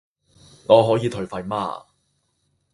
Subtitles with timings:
[0.65, 1.85] 我可以退費嗎